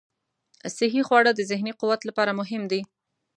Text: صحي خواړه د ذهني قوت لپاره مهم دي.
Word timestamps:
صحي 0.77 1.01
خواړه 1.07 1.31
د 1.35 1.41
ذهني 1.51 1.73
قوت 1.79 2.01
لپاره 2.09 2.31
مهم 2.39 2.63
دي. 2.71 2.81